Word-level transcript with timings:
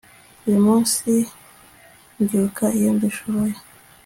Uyu 0.47 0.59
munsi 0.67 1.09
mbyuka 2.19 2.63
iyo 2.77 2.89
mbishoboye 2.97 3.55